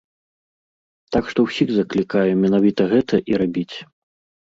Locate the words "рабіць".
3.47-3.71